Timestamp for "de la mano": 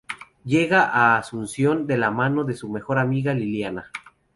1.85-2.43